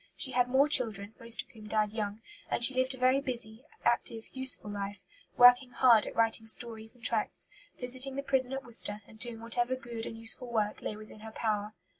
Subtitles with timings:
[0.15, 3.65] She had more children, most of whom died young; and she lived a very busy,
[3.85, 4.99] active, useful life,
[5.37, 9.75] working hard at writing stories and tracts, visiting the prison at Worcester, and doing whatever
[9.75, 11.75] good and useful work lay within her power.